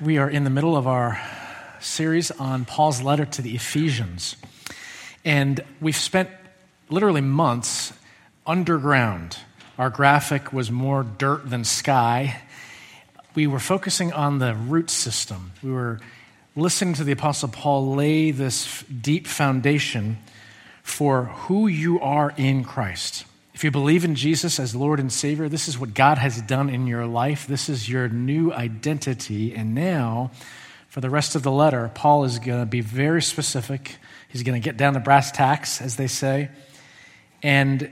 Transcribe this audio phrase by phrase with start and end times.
[0.00, 1.20] We are in the middle of our
[1.80, 4.36] series on Paul's letter to the Ephesians.
[5.24, 6.28] And we've spent
[6.90, 7.92] literally months
[8.46, 9.38] underground.
[9.78, 12.42] Our graphic was more dirt than sky.
[13.34, 15.52] We were focusing on the root system.
[15.62, 16.00] We were
[16.56, 20.18] listening to the Apostle Paul lay this deep foundation
[20.82, 23.24] for who you are in Christ.
[23.60, 26.70] If you believe in Jesus as Lord and Savior, this is what God has done
[26.70, 27.46] in your life.
[27.46, 29.54] This is your new identity.
[29.54, 30.30] And now,
[30.88, 33.98] for the rest of the letter, Paul is going to be very specific.
[34.30, 36.48] He's going to get down to brass tacks, as they say.
[37.42, 37.90] And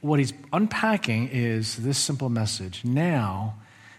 [0.00, 3.56] what he's unpacking is this simple message now,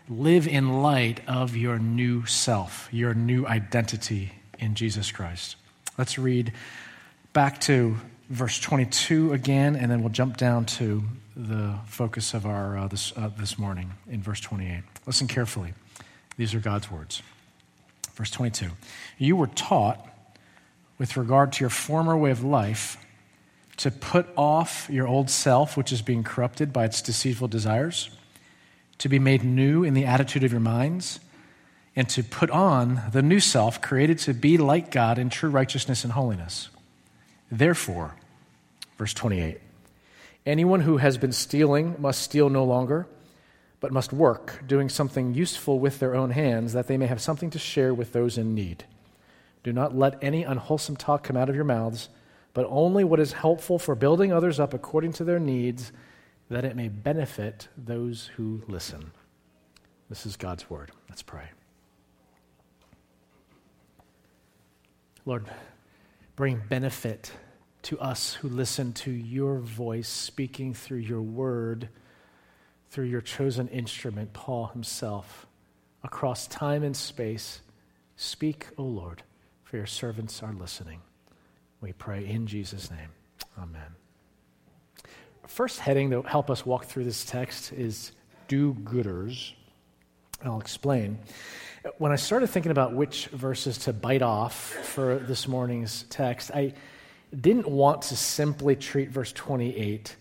[0.09, 5.55] live in light of your new self, your new identity in Jesus Christ.
[5.99, 6.51] Let's read
[7.31, 7.97] back to
[8.29, 11.03] verse 22 again, and then we'll jump down to
[11.35, 14.83] the focus of our uh, this, uh, this morning in verse 28.
[15.05, 15.73] Listen carefully.
[16.37, 17.21] These are God's words.
[18.13, 18.69] Verse 22
[19.17, 20.05] You were taught,
[20.97, 22.97] with regard to your former way of life,
[23.77, 28.09] to put off your old self, which is being corrupted by its deceitful desires,
[28.99, 31.19] to be made new in the attitude of your minds,
[31.97, 36.03] and to put on the new self, created to be like God in true righteousness
[36.05, 36.69] and holiness.
[37.51, 38.15] Therefore,
[38.97, 39.59] verse 28
[40.45, 43.07] anyone who has been stealing must steal no longer,
[43.79, 47.49] but must work, doing something useful with their own hands, that they may have something
[47.49, 48.83] to share with those in need.
[49.63, 52.09] Do not let any unwholesome talk come out of your mouths,
[52.53, 55.91] but only what is helpful for building others up according to their needs,
[56.49, 59.11] that it may benefit those who listen.
[60.09, 60.91] This is God's word.
[61.09, 61.49] Let's pray.
[65.25, 65.45] Lord,
[66.35, 67.31] bring benefit
[67.83, 71.89] to us who listen to your voice speaking through your word,
[72.89, 75.45] through your chosen instrument, Paul himself,
[76.03, 77.61] across time and space.
[78.15, 79.23] Speak, O Lord,
[79.63, 81.01] for your servants are listening.
[81.81, 83.09] We pray in Jesus' name.
[83.57, 83.95] Amen.
[85.47, 88.11] First heading to help us walk through this text is
[88.47, 89.53] do gooders.
[90.43, 91.19] I'll explain
[91.97, 96.73] when I started thinking about which verses to bite off for this morning's text, I
[97.39, 100.15] didn't want to simply treat verse 28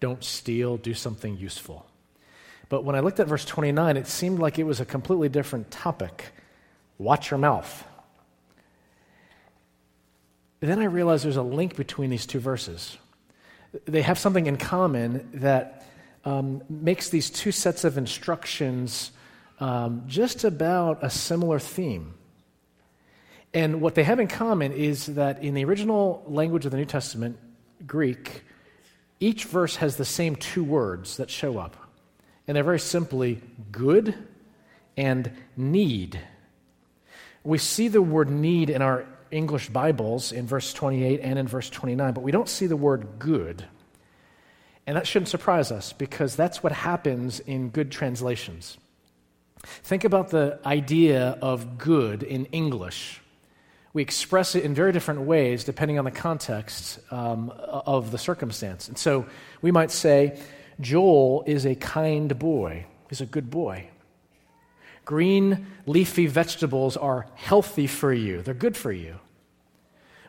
[0.00, 1.86] don't steal, do something useful.
[2.68, 5.70] But when I looked at verse 29, it seemed like it was a completely different
[5.70, 6.32] topic.
[6.98, 7.84] Watch your mouth.
[10.60, 12.98] Then I realized there's a link between these two verses.
[13.86, 15.86] They have something in common that
[16.26, 19.10] um, makes these two sets of instructions
[19.60, 22.14] um, just about a similar theme.
[23.52, 26.84] And what they have in common is that in the original language of the New
[26.84, 27.38] Testament,
[27.86, 28.42] Greek,
[29.20, 31.76] each verse has the same two words that show up.
[32.46, 34.14] And they're very simply good
[34.96, 36.20] and need.
[37.42, 41.70] We see the word need in our English Bibles in verse 28 and in verse
[41.70, 43.64] 29, but we don't see the word good.
[44.86, 48.78] And that shouldn't surprise us because that's what happens in good translations.
[49.64, 53.20] Think about the idea of good in English.
[53.92, 58.88] We express it in very different ways depending on the context um, of the circumstance.
[58.88, 59.26] And so
[59.62, 60.38] we might say,
[60.80, 63.88] Joel is a kind boy, he's a good boy.
[65.04, 69.16] Green leafy vegetables are healthy for you, they're good for you.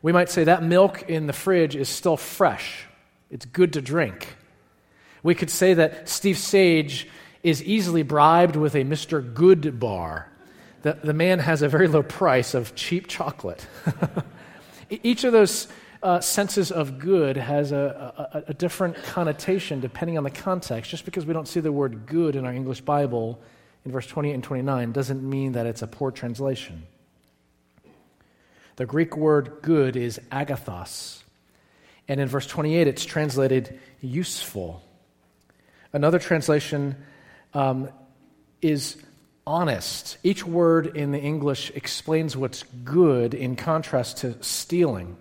[0.02, 2.86] We might say that milk in the fridge is still fresh,
[3.32, 4.36] it's good to drink.
[5.24, 7.08] We could say that Steve Sage
[7.46, 9.22] is easily bribed with a Mr.
[9.22, 10.26] Goodbar.
[10.82, 13.68] The, the man has a very low price of cheap chocolate.
[14.90, 15.68] Each of those
[16.02, 20.90] uh, senses of good has a, a, a, different connotation depending on the context.
[20.90, 23.40] Just because we don't see the word good in our English Bible
[23.86, 26.88] in verse 28 and 29 doesn't mean that it's a poor translation.
[28.78, 31.22] The Greek word good is agathos.
[32.08, 34.82] And in verse 28, it's translated useful.
[35.94, 36.96] Another translation
[37.56, 37.90] um,
[38.62, 38.98] is
[39.48, 40.18] honest.
[40.24, 45.18] Each word in the English explains what's good in contrast to stealing.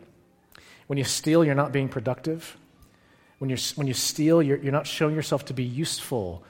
[0.86, 2.56] When you steal, you're not being productive.
[3.38, 6.44] When, you're, when you steal, you're, you're not showing yourself to be useful,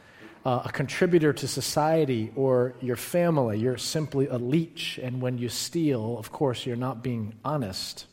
[0.44, 3.58] uh, a contributor to society or your family.
[3.58, 4.98] You're simply a leech.
[5.02, 8.06] And when you steal, of course, you're not being honest.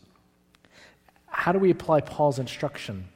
[1.28, 3.08] How do we apply Paul's instruction?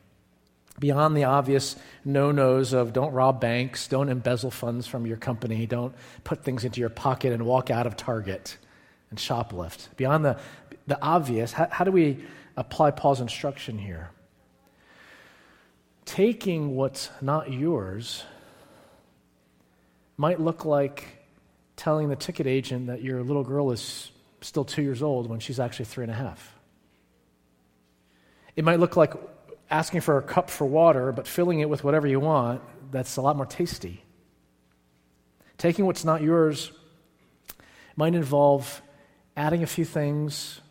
[0.79, 5.65] Beyond the obvious no nos of don't rob banks, don't embezzle funds from your company,
[5.65, 8.57] don't put things into your pocket and walk out of Target
[9.09, 9.87] and shoplift.
[9.95, 10.39] Beyond the,
[10.87, 12.23] the obvious, how, how do we
[12.57, 14.09] apply Paul's instruction here?
[16.05, 18.23] Taking what's not yours
[20.17, 21.25] might look like
[21.75, 24.11] telling the ticket agent that your little girl is
[24.41, 26.53] still two years old when she's actually three and a half.
[28.55, 29.13] It might look like
[29.69, 33.21] asking for a cup for water, but filling it with whatever you want, that's a
[33.21, 34.03] lot more tasty.
[35.57, 36.71] Taking what's not yours
[37.95, 38.81] might involve
[39.37, 40.61] adding a few things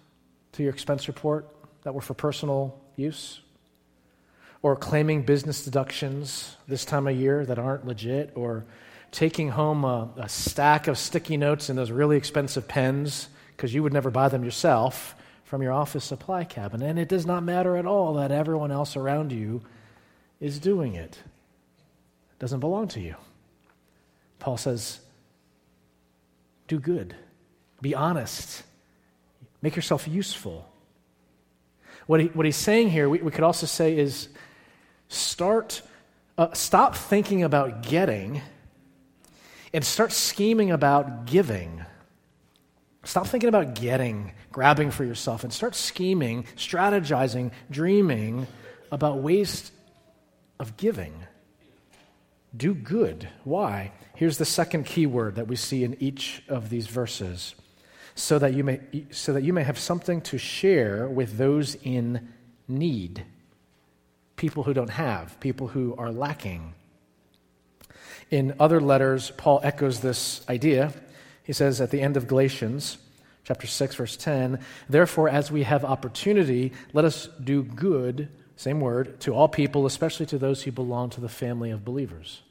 [0.53, 1.49] to your expense report
[1.83, 3.41] that were for personal use,
[4.63, 8.65] or claiming business deductions this time of year that aren't legit, or
[9.11, 13.83] taking home a, a stack of sticky notes and those really expensive pens because you
[13.83, 15.15] would never buy them yourself
[15.45, 16.89] from your office supply cabinet.
[16.89, 19.63] And it does not matter at all that everyone else around you
[20.41, 21.19] is doing it.
[22.33, 23.15] It doesn't belong to you.
[24.39, 25.01] Paul says,
[26.67, 27.15] do good,
[27.81, 28.63] be honest,
[29.63, 30.69] make yourself useful.
[32.07, 34.29] What, he, what he's saying here, we, we could also say, is
[35.09, 35.83] start,
[36.37, 38.43] uh, stop thinking about getting
[39.73, 41.85] and start scheming about giving.
[43.05, 48.47] Stop thinking about getting, grabbing for yourself, and start scheming, strategizing, dreaming
[48.91, 49.71] about ways
[50.59, 51.15] of giving.
[52.57, 53.29] Do good.
[53.45, 53.93] Why?
[54.15, 57.55] Here's the second key word that we see in each of these verses.
[58.15, 58.81] So that you may,
[59.11, 62.29] so that you may have something to share with those in
[62.69, 63.25] need.
[64.37, 66.75] People who don't have, people who are lacking.
[68.31, 70.93] In other letters, Paul echoes this idea.
[71.45, 72.99] He says at the end of Galatians,
[73.45, 74.59] chapter 6, verse 10,
[74.89, 80.27] Therefore, as we have opportunity, let us do good, same word, to all people, especially
[80.27, 82.43] to those who belong to the family of believers.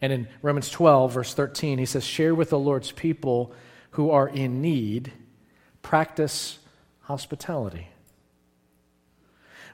[0.00, 3.52] And in Romans 12, verse 13, he says, Share with the Lord's people
[3.92, 5.10] who are in need,
[5.80, 6.58] practice
[7.00, 7.88] hospitality.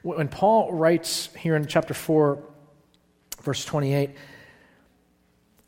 [0.01, 2.41] When Paul writes here in chapter 4,
[3.41, 4.11] verse 28,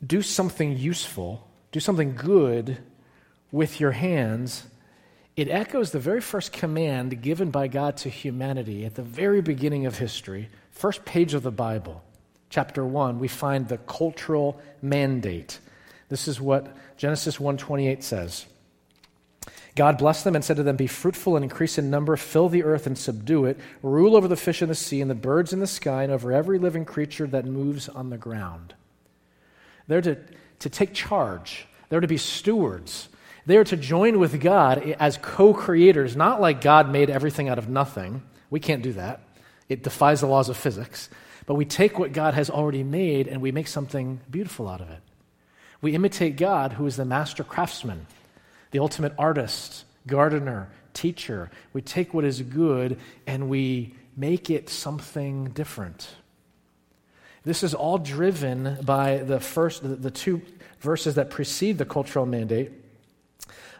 [0.06, 2.78] do something useful, do something good
[3.52, 4.64] with your hands,
[5.36, 9.86] it echoes the very first command given by God to humanity at the very beginning
[9.86, 12.02] of history, first page of the Bible,
[12.48, 15.58] chapter 1, we find the cultural mandate.
[16.08, 18.46] This is what Genesis 1:28 says.
[19.74, 22.64] God blessed them and said to them, Be fruitful and increase in number, fill the
[22.64, 25.60] earth and subdue it, rule over the fish in the sea and the birds in
[25.60, 28.72] the sky, and over every living creature that moves on the ground.
[29.86, 30.16] They're to,
[30.60, 33.08] to take charge, they're to be stewards.
[33.46, 37.58] They are to join with God as co creators, not like God made everything out
[37.58, 38.22] of nothing.
[38.50, 39.20] We can't do that.
[39.68, 41.08] It defies the laws of physics.
[41.46, 44.90] But we take what God has already made and we make something beautiful out of
[44.90, 45.00] it.
[45.80, 48.06] We imitate God, who is the master craftsman,
[48.72, 51.50] the ultimate artist, gardener, teacher.
[51.72, 56.08] We take what is good and we make it something different.
[57.46, 60.42] This is all driven by the first, the two
[60.80, 62.72] verses that precede the cultural mandate.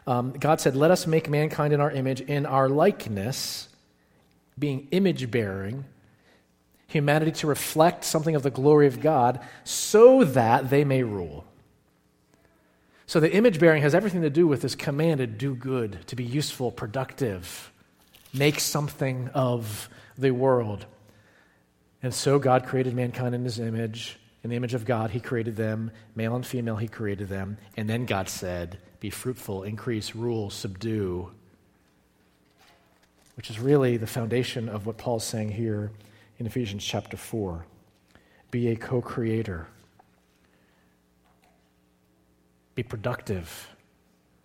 [0.07, 3.69] Um, God said, Let us make mankind in our image, in our likeness,
[4.57, 5.85] being image bearing,
[6.87, 11.45] humanity to reflect something of the glory of God, so that they may rule.
[13.09, 16.15] So the image bearing has everything to do with this command to do good, to
[16.15, 17.73] be useful, productive,
[18.33, 20.87] make something of the world.
[22.03, 24.19] And so God created mankind in his image.
[24.43, 25.91] In the image of God, he created them.
[26.15, 27.59] Male and female, he created them.
[27.77, 31.33] And then God said, Be fruitful, increase, rule, subdue.
[33.35, 35.91] Which is really the foundation of what Paul's saying here
[36.39, 37.67] in Ephesians chapter 4.
[38.51, 39.67] Be a co creator,
[42.75, 43.75] be productive,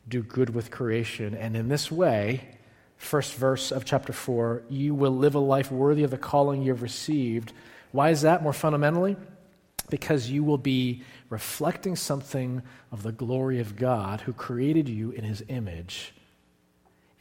[0.08, 1.36] do good with creation.
[1.36, 2.58] And in this way,
[3.02, 6.84] first verse of chapter 4, you will live a life worthy of the calling you've
[6.84, 7.52] received.
[7.92, 9.18] Why is that more fundamentally?
[9.90, 15.24] Because you will be reflecting something of the glory of God who created you in
[15.24, 16.14] his image,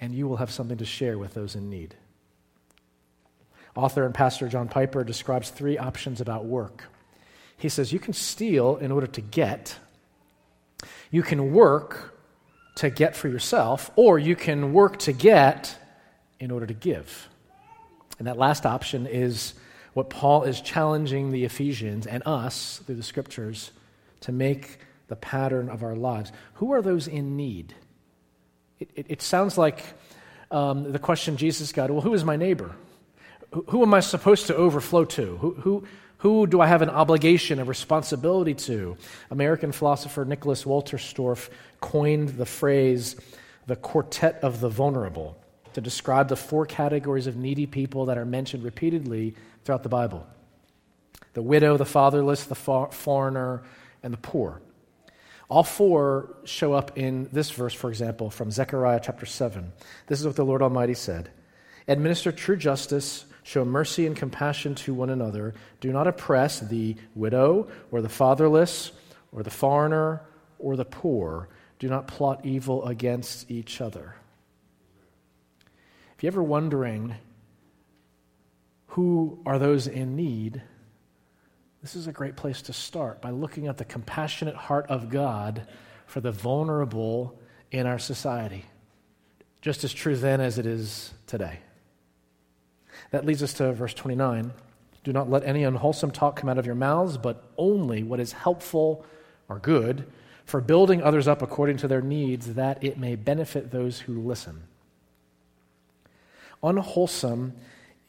[0.01, 1.97] and you will have something to share with those in need.
[3.75, 6.85] Author and pastor John Piper describes three options about work.
[7.57, 9.77] He says, You can steal in order to get,
[11.11, 12.10] you can work
[12.81, 15.77] to get for yourself, or you can work to get
[16.39, 17.29] in order to give.
[18.19, 19.53] And that last option is
[19.93, 23.71] what Paul is challenging the Ephesians and us through the scriptures
[24.21, 26.33] to make the pattern of our lives.
[26.55, 27.75] Who are those in need?
[28.79, 29.85] It, it, it sounds like
[30.51, 32.75] um, the question Jesus got well, who is my neighbor?
[33.53, 35.37] Who, who am I supposed to overflow to?
[35.37, 35.85] Who, who,
[36.19, 38.97] who do I have an obligation, a responsibility to?
[39.31, 43.17] American philosopher Nicholas Wolterstorff coined the phrase
[43.67, 45.37] the quartet of the vulnerable
[45.75, 49.35] to describe the four categories of needy people that are mentioned repeatedly
[49.65, 50.27] throughout the Bible
[51.33, 53.63] the widow, the fatherless, the foreigner,
[54.03, 54.61] and the poor.
[55.49, 59.73] All four show up in this verse, for example, from Zechariah chapter 7.
[60.07, 61.31] This is what the Lord Almighty said
[61.89, 65.55] Administer true justice, show mercy and compassion to one another.
[65.81, 68.93] Do not oppress the widow or the fatherless
[69.33, 70.23] or the foreigner
[70.59, 71.49] or the poor.
[71.81, 74.15] Do not plot evil against each other.
[76.15, 77.17] If you're ever wondering
[78.89, 80.63] who are those in need,
[81.81, 85.67] this is a great place to start by looking at the compassionate heart of God
[86.07, 87.39] for the vulnerable
[87.71, 88.67] in our society.
[89.63, 91.61] Just as true then as it is today.
[93.11, 94.53] That leads us to verse 29.
[95.03, 98.33] Do not let any unwholesome talk come out of your mouths, but only what is
[98.33, 99.07] helpful
[99.49, 100.07] or good
[100.51, 104.65] for building others up according to their needs, that it may benefit those who listen.
[106.61, 107.55] Unwholesome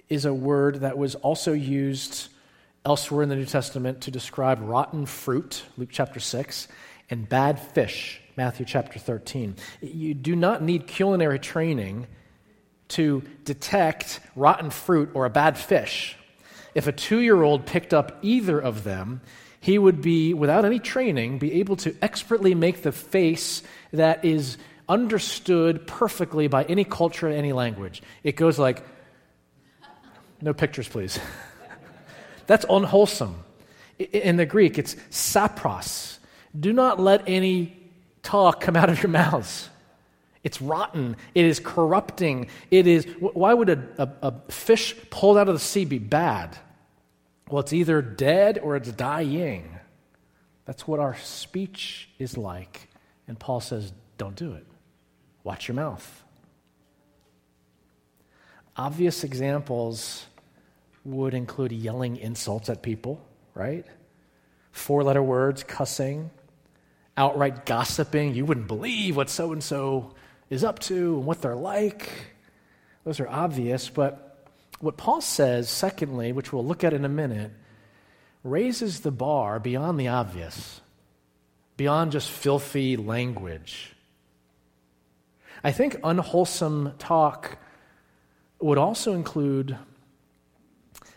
[0.10, 2.30] is a word that was also used
[2.84, 6.68] elsewhere in the New Testament to describe rotten fruit, Luke chapter 6,
[7.12, 9.56] and bad fish, Matthew chapter 13.
[9.82, 12.08] You do not need culinary training
[12.90, 16.18] to detect rotten fruit or a bad fish.
[16.74, 19.22] If a two year old picked up either of them,
[19.62, 23.62] he would be, without any training, be able to expertly make the face
[23.94, 24.58] that is
[24.90, 28.02] understood perfectly by any culture any language.
[28.24, 28.84] It goes like,
[30.42, 31.20] no pictures, please.
[32.48, 33.36] That's unwholesome.
[34.00, 36.18] In the Greek, it's sapros.
[36.60, 37.78] Do not let any
[38.24, 39.70] talk come out of your mouths.
[40.44, 41.18] It's rotten.
[41.36, 42.48] It is corrupting.
[42.72, 43.06] It is.
[43.20, 46.58] Why would a, a, a, fish pulled out of the sea be bad?
[47.52, 49.78] Well, it's either dead or it's dying.
[50.64, 52.88] That's what our speech is like.
[53.28, 54.66] And Paul says, don't do it.
[55.44, 56.24] Watch your mouth.
[58.78, 60.28] Obvious examples
[61.04, 63.22] would include yelling insults at people,
[63.54, 63.86] right?
[64.72, 66.32] Four letter words, cussing,
[67.18, 68.34] outright gossiping.
[68.34, 70.14] You wouldn't believe what so and so
[70.50, 72.08] is up to and what they're like.
[73.04, 74.31] Those are obvious, but
[74.82, 77.52] what Paul says, secondly, which we'll look at in a minute,
[78.44, 80.82] raises the bar beyond the obvious,
[81.78, 83.94] beyond just filthy language.
[85.64, 87.58] I think unwholesome talk
[88.60, 89.78] would also include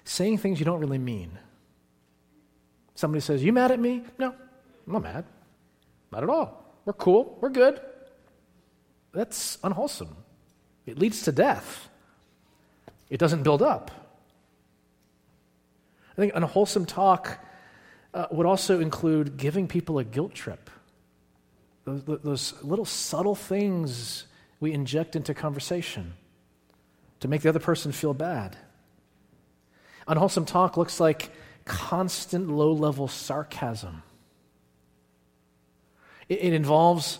[0.04, 1.38] saying things you don't really mean.
[2.94, 4.02] Somebody says, You mad at me?
[4.18, 4.34] No,
[4.86, 5.24] I'm not mad.
[6.12, 6.64] Not at all.
[6.84, 7.38] We're cool.
[7.40, 7.80] We're good.
[9.12, 10.14] That's unwholesome.
[10.86, 11.88] It leads to death,
[13.10, 13.90] it doesn't build up.
[16.12, 17.38] I think unwholesome talk
[18.12, 20.70] uh, would also include giving people a guilt trip.
[21.84, 24.24] Those, those little subtle things
[24.60, 26.14] we inject into conversation
[27.20, 28.56] to make the other person feel bad.
[30.06, 31.30] Unwholesome talk looks like
[31.64, 34.02] constant low level sarcasm.
[36.28, 37.18] It, it, involves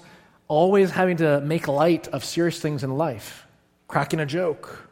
[0.49, 3.47] always having to make light of serious things in life,
[3.89, 4.89] cracking a joke.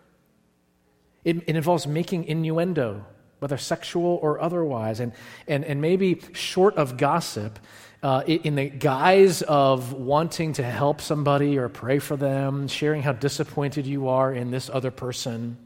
[1.25, 3.05] It, it involves making innuendo,
[3.39, 5.13] whether sexual or otherwise, and,
[5.47, 7.59] and, and maybe short of gossip,
[8.03, 13.13] uh, in the guise of wanting to help somebody or pray for them, sharing how
[13.13, 15.57] disappointed you are in this other person.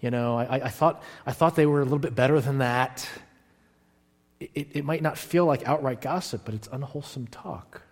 [0.00, 3.08] You know, I, I, thought, I thought they were a little bit better than that.
[4.38, 7.82] It, it might not feel like outright gossip, but it's unwholesome talk.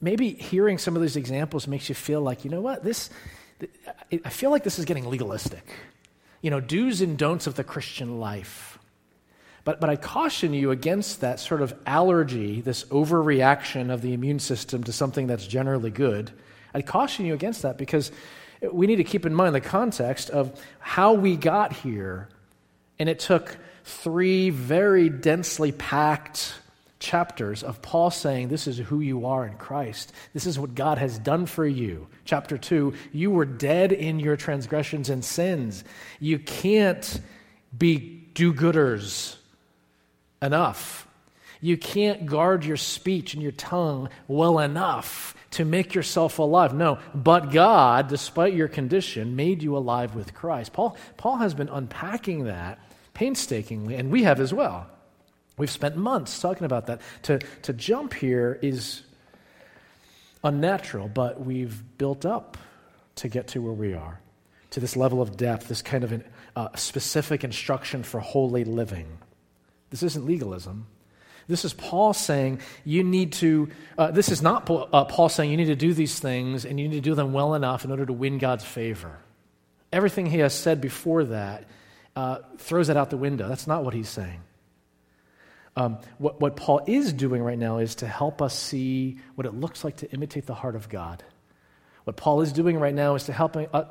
[0.00, 3.10] Maybe hearing some of these examples makes you feel like, you know what, this,
[4.24, 5.64] I feel like this is getting legalistic.
[6.40, 8.78] You know, do's and don'ts of the Christian life.
[9.64, 14.40] But, but I caution you against that sort of allergy, this overreaction of the immune
[14.40, 16.32] system to something that's generally good.
[16.74, 18.10] I caution you against that because
[18.72, 22.28] we need to keep in mind the context of how we got here.
[22.98, 26.54] And it took three very densely packed
[27.02, 30.12] chapters of Paul saying, This is who you are in Christ.
[30.32, 32.06] This is what God has done for you.
[32.24, 35.84] Chapter 2, you were dead in your transgressions and sins.
[36.20, 37.20] You can't
[37.76, 39.36] be do gooders
[40.40, 41.06] enough.
[41.60, 46.72] You can't guard your speech and your tongue well enough to make yourself alive.
[46.72, 50.72] No, but God, despite your condition, made you alive with Christ.
[50.72, 52.78] Paul, Paul has been unpacking that
[53.14, 54.86] painstakingly, and we have as well.
[55.56, 57.00] We've spent months talking about that.
[57.24, 59.02] To, to jump here is
[60.42, 62.56] unnatural, but we've built up
[63.16, 64.20] to get to where we are,
[64.70, 66.24] to this level of depth, this kind of an,
[66.56, 69.18] uh, specific instruction for holy living.
[69.90, 70.86] This isn't legalism.
[71.48, 73.68] This is Paul saying you need to,
[73.98, 76.80] uh, this is not Paul, uh, Paul saying you need to do these things and
[76.80, 79.18] you need to do them well enough in order to win God's favor.
[79.92, 81.64] Everything he has said before that
[82.16, 83.48] uh, throws that out the window.
[83.48, 84.40] That's not what he's saying.
[85.74, 89.54] Um, what, what Paul is doing right now is to help us see what it
[89.54, 91.24] looks like to imitate the heart of God.
[92.04, 93.84] What Paul is doing right now is to help, uh,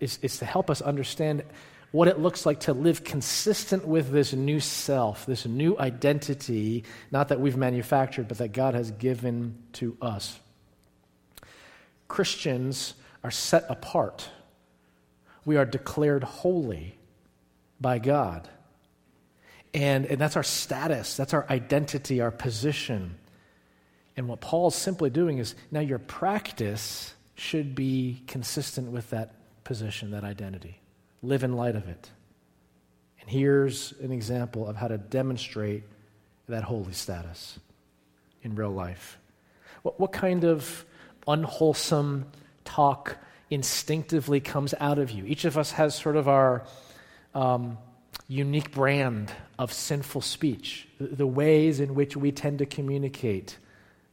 [0.00, 1.44] is, is to help us understand
[1.90, 7.28] what it looks like to live consistent with this new self, this new identity, not
[7.28, 10.38] that we've manufactured, but that God has given to us.
[12.08, 14.28] Christians are set apart.
[15.44, 16.98] We are declared holy
[17.80, 18.48] by God.
[19.74, 23.16] And, and that's our status, that's our identity, our position.
[24.16, 29.34] And what Paul's simply doing is now your practice should be consistent with that
[29.64, 30.80] position, that identity.
[31.22, 32.10] Live in light of it.
[33.20, 35.84] And here's an example of how to demonstrate
[36.48, 37.58] that holy status
[38.42, 39.18] in real life.
[39.82, 40.84] What, what kind of
[41.26, 42.26] unwholesome
[42.64, 43.18] talk
[43.50, 45.24] instinctively comes out of you?
[45.26, 46.64] Each of us has sort of our
[47.34, 47.78] um,
[48.28, 53.56] unique brand of sinful speech, the ways in which we tend to communicate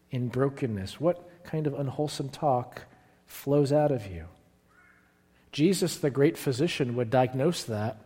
[0.09, 0.99] in brokenness.
[0.99, 2.83] What kind of unwholesome talk
[3.27, 4.25] flows out of you?
[5.51, 7.97] Jesus, the great physician, would diagnose that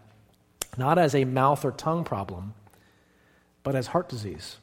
[0.77, 2.53] not as a mouth or tongue problem,
[3.63, 4.57] but as heart disease.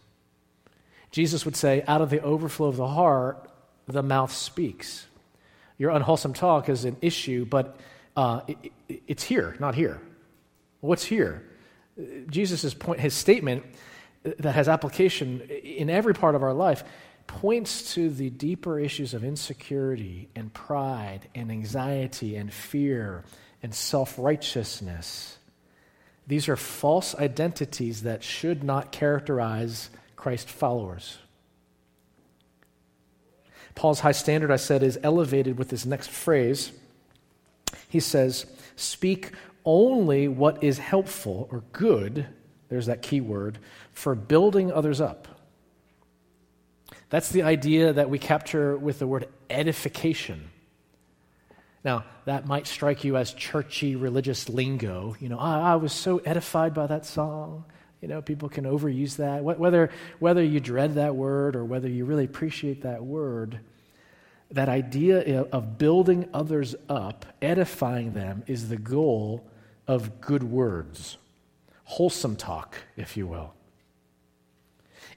[1.10, 3.48] Jesus would say, out of the overflow of the heart,
[3.86, 5.06] the mouth speaks.
[5.78, 7.76] Your unwholesome talk is an issue, but
[8.16, 10.00] uh, it, it, it's here, not here.
[10.86, 11.42] What's here?
[12.28, 13.64] Jesus' point, his statement
[14.22, 16.84] that has application in every part of our life
[17.26, 23.24] points to the deeper issues of insecurity and pride and anxiety and fear
[23.62, 25.38] and self righteousness.
[26.26, 31.18] These are false identities that should not characterize Christ followers.
[33.74, 36.72] Paul's high standard, I said, is elevated with this next phrase.
[37.88, 39.32] He says, Speak
[39.66, 42.26] only what is helpful or good,
[42.68, 43.58] there's that key word,
[43.92, 45.28] for building others up.
[47.10, 50.50] That's the idea that we capture with the word edification.
[51.84, 55.14] Now, that might strike you as churchy religious lingo.
[55.20, 57.64] You know, I, I was so edified by that song.
[58.00, 59.44] You know, people can overuse that.
[59.44, 63.60] Whether, whether you dread that word or whether you really appreciate that word,
[64.50, 69.48] that idea of building others up, edifying them, is the goal
[69.86, 71.18] of good words,
[71.84, 73.54] wholesome talk, if you will.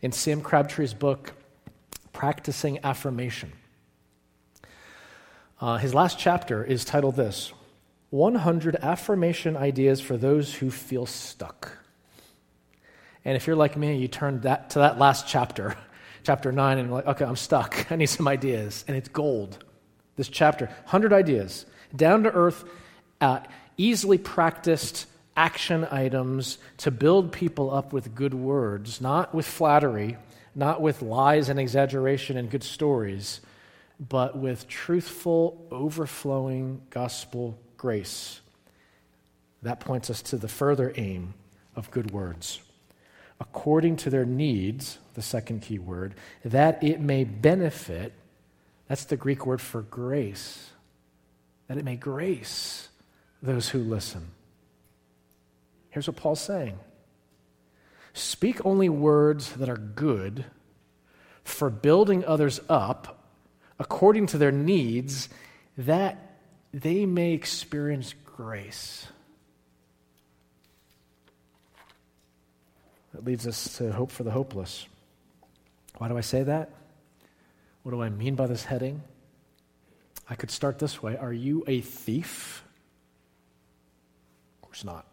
[0.01, 1.33] In Sam Crabtree's book,
[2.13, 3.51] Practicing Affirmation,
[5.61, 7.51] uh, his last chapter is titled this
[8.11, 11.77] 100 Affirmation Ideas for Those Who Feel Stuck.
[13.25, 15.75] And if you're like me, you turn that to that last chapter,
[16.23, 17.91] chapter 9, and you're like, okay, I'm stuck.
[17.91, 18.85] I need some ideas.
[18.87, 19.63] And it's gold.
[20.15, 22.63] This chapter, 100 ideas, down to earth,
[23.21, 23.39] uh,
[23.79, 30.17] easily practiced action items to build people up with good words, not with flattery,
[30.53, 33.39] not with lies and exaggeration and good stories,
[33.97, 38.41] but with truthful, overflowing gospel grace.
[39.61, 41.33] That points us to the further aim
[41.75, 42.59] of good words.
[43.39, 48.11] According to their needs, the second key word, that it may benefit,
[48.89, 50.71] that's the Greek word for grace,
[51.67, 52.88] that it may grace
[53.41, 54.31] those who listen.
[55.89, 56.79] Here's what Paul's saying
[58.13, 60.45] Speak only words that are good
[61.43, 63.19] for building others up
[63.79, 65.29] according to their needs,
[65.77, 66.37] that
[66.73, 69.07] they may experience grace.
[73.13, 74.85] That leads us to hope for the hopeless.
[75.97, 76.71] Why do I say that?
[77.83, 79.01] What do I mean by this heading?
[80.29, 82.63] I could start this way Are you a thief?
[84.69, 85.05] Course not.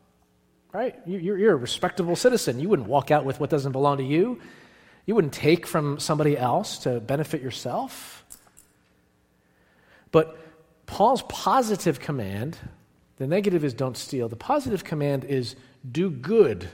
[0.72, 0.94] Right?
[1.06, 2.60] You're, a respectable citizen.
[2.60, 4.38] You wouldn't walk out with what doesn't belong to you.
[5.06, 8.24] You wouldn't take from somebody else to benefit yourself.
[10.12, 10.36] But
[10.84, 12.58] Paul's positive command,
[13.16, 14.28] the negative is don't steal.
[14.28, 15.56] The positive command is
[15.90, 16.68] do good,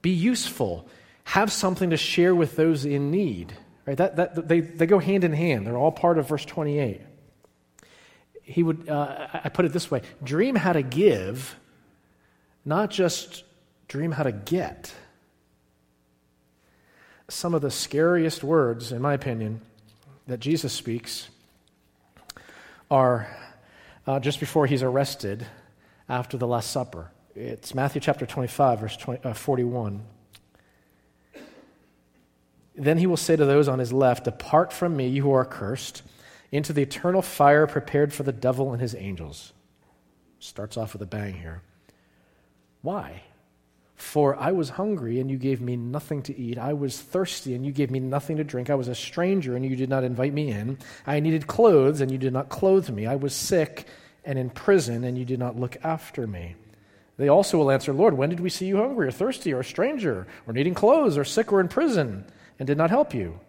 [0.00, 0.88] be useful,
[1.24, 3.54] have something to share with those in need.
[3.84, 3.98] Right?
[3.98, 5.66] That, that, they, they go hand in hand.
[5.66, 7.02] They're all part of verse 28.
[8.42, 11.56] He would, uh, I put it this way dream how to give
[12.64, 13.44] not just
[13.88, 14.92] dream how to get.
[17.28, 19.60] Some of the scariest words, in my opinion,
[20.26, 21.28] that Jesus speaks
[22.90, 23.28] are
[24.06, 25.46] uh, just before he's arrested
[26.08, 27.10] after the Last Supper.
[27.34, 30.02] It's Matthew chapter 25, verse 20, uh, 41.
[32.76, 35.44] Then he will say to those on his left, Depart from me, you who are
[35.44, 36.02] cursed,
[36.50, 39.52] into the eternal fire prepared for the devil and his angels.
[40.38, 41.62] Starts off with a bang here.
[42.84, 43.22] Why?
[43.94, 46.58] For I was hungry, and you gave me nothing to eat.
[46.58, 48.68] I was thirsty, and you gave me nothing to drink.
[48.68, 50.76] I was a stranger, and you did not invite me in.
[51.06, 53.06] I needed clothes, and you did not clothe me.
[53.06, 53.86] I was sick
[54.22, 56.56] and in prison, and you did not look after me.
[57.16, 59.64] They also will answer, Lord, when did we see you hungry, or thirsty, or a
[59.64, 62.26] stranger, or needing clothes, or sick, or in prison,
[62.58, 63.40] and did not help you?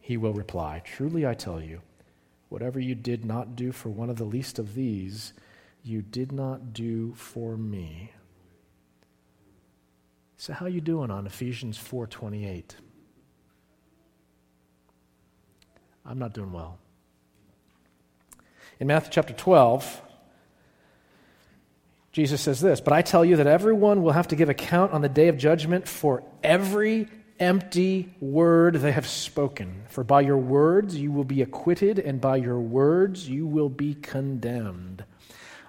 [0.00, 1.80] He will reply, Truly I tell you,
[2.50, 5.32] whatever you did not do for one of the least of these,
[5.82, 8.12] you did not do for me.
[10.44, 12.76] So how are you doing on Ephesians 4:28?
[16.04, 16.76] I'm not doing well.
[18.78, 20.02] In Matthew chapter 12,
[22.12, 25.00] Jesus says this, "But I tell you that everyone will have to give account on
[25.00, 27.08] the day of judgment for every
[27.40, 29.84] empty word they have spoken.
[29.88, 33.94] For by your words you will be acquitted, and by your words you will be
[33.94, 35.06] condemned."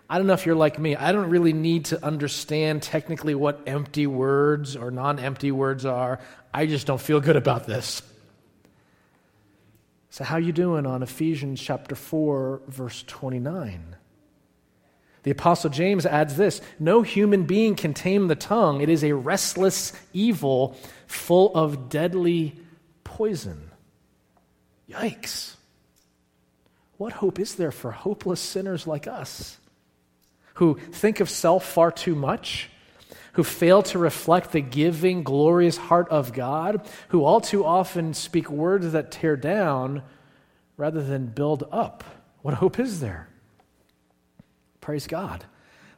[0.09, 0.95] I don't know if you're like me.
[0.95, 6.19] I don't really need to understand technically what empty words or non empty words are.
[6.53, 8.01] I just don't feel good about this.
[10.11, 13.95] So, how you doing on Ephesians chapter 4, verse 29?
[15.23, 18.81] The Apostle James adds this No human being can tame the tongue.
[18.81, 22.55] It is a restless evil full of deadly
[23.03, 23.71] poison.
[24.89, 25.55] Yikes.
[26.97, 29.57] What hope is there for hopeless sinners like us?
[30.55, 32.69] Who think of self far too much,
[33.33, 38.49] who fail to reflect the giving, glorious heart of God, who all too often speak
[38.49, 40.03] words that tear down
[40.77, 42.03] rather than build up.
[42.41, 43.27] What hope is there?
[44.81, 45.45] Praise God.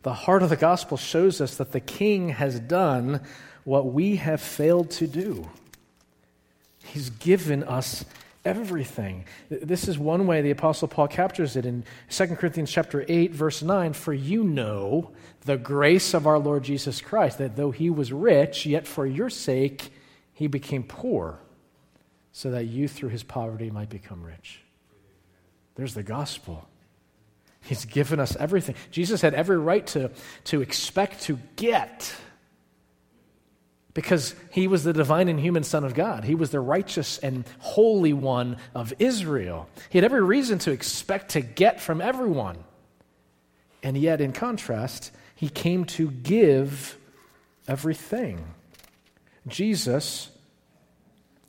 [0.03, 3.21] The heart of the gospel shows us that the King has done
[3.63, 5.49] what we have failed to do.
[6.83, 8.05] He's given us
[8.47, 9.25] everything.
[9.49, 13.61] This is one way the apostle Paul captures it in 2 Corinthians chapter 8 verse
[13.61, 18.13] 9, for you know the grace of our Lord Jesus Christ that though he was
[18.13, 19.91] rich, yet for your sake
[20.33, 21.39] he became poor,
[22.31, 24.61] so that you through his poverty might become rich.
[25.75, 26.67] There's the gospel.
[27.61, 28.75] He's given us everything.
[28.91, 30.11] Jesus had every right to,
[30.45, 32.15] to expect to get
[33.97, 36.23] because he was the divine and human Son of God.
[36.23, 39.67] He was the righteous and holy one of Israel.
[39.89, 42.57] He had every reason to expect to get from everyone.
[43.81, 46.95] And yet, in contrast, he came to give
[47.67, 48.45] everything.
[49.47, 50.29] Jesus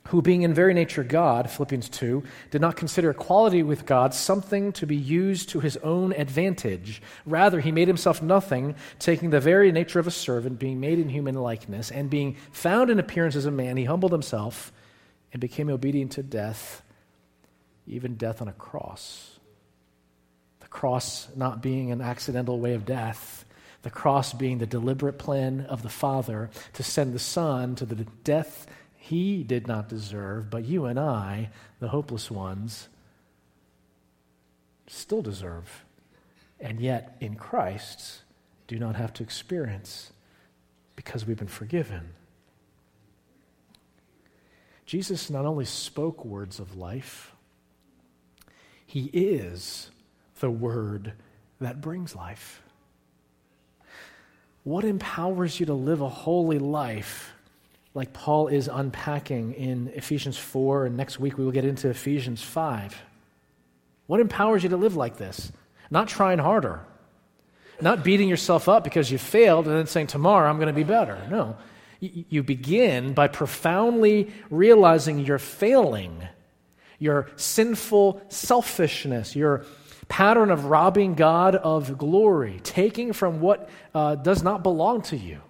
[0.07, 4.71] who, being in very nature God, Philippians 2, did not consider equality with God something
[4.73, 7.01] to be used to his own advantage.
[7.25, 11.09] Rather, he made himself nothing, taking the very nature of a servant, being made in
[11.09, 14.71] human likeness, and being found in appearance as a man, he humbled himself
[15.31, 16.81] and became obedient to death,
[17.85, 19.39] even death on a cross.
[20.61, 23.45] The cross not being an accidental way of death,
[23.83, 27.95] the cross being the deliberate plan of the Father to send the Son to the
[28.23, 28.65] death
[29.01, 32.89] he did not deserve, but you and I, the hopeless ones,
[34.87, 35.85] still deserve.
[36.59, 38.23] And yet, in Christ,
[38.67, 40.11] do not have to experience
[40.97, 42.09] because we've been forgiven.
[44.85, 47.33] Jesus not only spoke words of life,
[48.85, 49.91] he is
[50.41, 51.13] the word
[51.61, 52.61] that brings life.
[54.65, 57.31] What empowers you to live a holy life
[57.93, 62.41] like Paul is unpacking in Ephesians 4, and next week we will get into Ephesians
[62.41, 63.01] 5.
[64.07, 65.51] What empowers you to live like this?
[65.89, 66.85] Not trying harder,
[67.81, 70.83] not beating yourself up because you failed and then saying, Tomorrow I'm going to be
[70.83, 71.19] better.
[71.29, 71.57] No.
[71.99, 76.21] You begin by profoundly realizing you're failing,
[76.97, 79.65] your sinful selfishness, your
[80.07, 85.41] pattern of robbing God of glory, taking from what uh, does not belong to you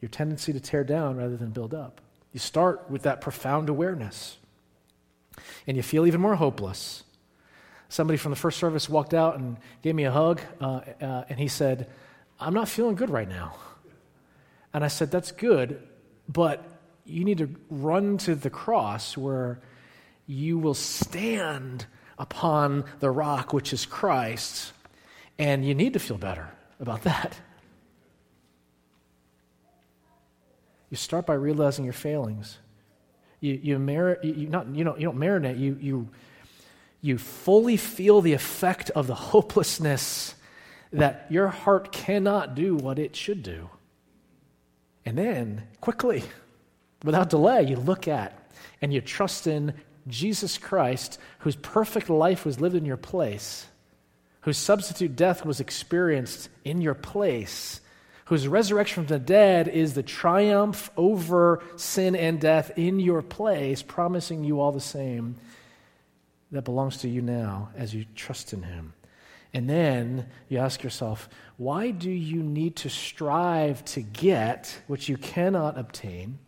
[0.00, 2.00] your tendency to tear down rather than build up.
[2.32, 4.36] You start with that profound awareness,
[5.66, 7.02] and you feel even more hopeless.
[7.88, 11.38] Somebody from the first service walked out and gave me a hug, uh, uh, and
[11.38, 11.88] he said,
[12.38, 13.56] I'm not feeling good right now.
[14.74, 15.82] And I said, That's good,
[16.28, 16.64] but
[17.04, 19.60] you need to run to the cross where
[20.26, 21.86] you will stand
[22.18, 24.72] upon the rock, which is Christ,
[25.38, 27.38] and you need to feel better about that.
[30.90, 32.58] You start by realizing your failings.
[33.40, 36.08] You, you, mer- you, not, you, don't, you don't marinate, you, you,
[37.00, 40.34] you fully feel the effect of the hopelessness
[40.92, 43.68] that your heart cannot do what it should do.
[45.04, 46.24] And then, quickly,
[47.04, 49.74] without delay, you look at and you trust in
[50.08, 53.66] Jesus Christ, whose perfect life was lived in your place,
[54.40, 57.80] whose substitute death was experienced in your place
[58.26, 63.82] whose resurrection from the dead is the triumph over sin and death in your place,
[63.82, 65.36] promising you all the same
[66.50, 68.92] that belongs to you now as you trust in him.
[69.54, 75.16] And then you ask yourself, why do you need to strive to get what you
[75.16, 76.38] cannot obtain,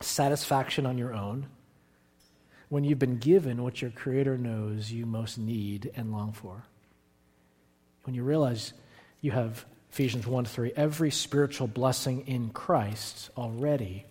[0.00, 1.46] satisfaction on your own,
[2.68, 6.64] when you've been given what your Creator knows you most need and long for?
[8.04, 8.74] When you realize
[9.22, 14.04] you have Ephesians 1 3, every spiritual blessing in Christ already,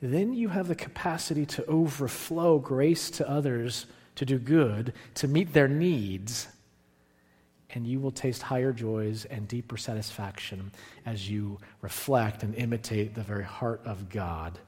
[0.00, 5.52] then you have the capacity to overflow grace to others to do good, to meet
[5.52, 6.48] their needs,
[7.74, 10.72] and you will taste higher joys and deeper satisfaction
[11.06, 14.58] as you reflect and imitate the very heart of God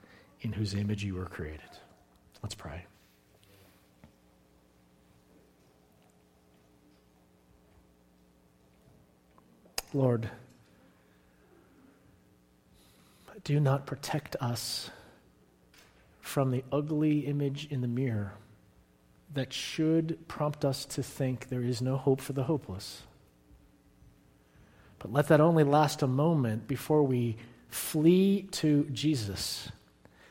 [0.42, 1.61] in whose image you were created.
[2.42, 2.85] Let's pray.
[9.94, 10.31] Lord,
[13.44, 14.90] do not protect us
[16.20, 18.35] from the ugly image in the mirror
[19.35, 23.02] that should prompt us to think there is no hope for the hopeless.
[24.98, 27.37] But let that only last a moment before we
[27.68, 29.70] flee to Jesus,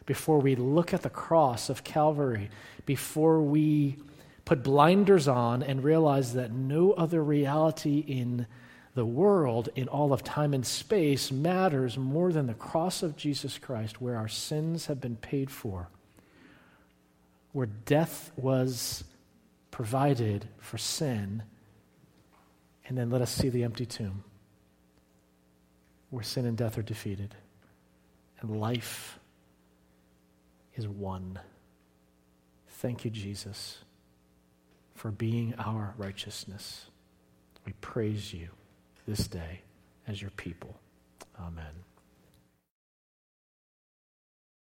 [0.06, 2.50] before we look at the cross of Calvary,
[2.86, 3.98] before we
[4.46, 8.48] put blinders on and realize that no other reality in
[8.94, 13.58] the world, in all of time and space, matters more than the cross of Jesus
[13.58, 15.90] Christ, where our sins have been paid for
[17.54, 19.04] where death was
[19.72, 21.44] provided for sin,
[22.88, 24.24] and then let us see the empty tomb
[26.10, 27.34] where sin and death are defeated
[28.42, 29.18] and life
[30.76, 31.40] is won.
[32.68, 33.80] Thank you, Jesus,
[34.96, 36.88] for being our righteousness.
[37.66, 38.50] We praise you
[39.12, 39.60] this day
[40.08, 40.74] as your people.
[41.38, 41.91] Amen.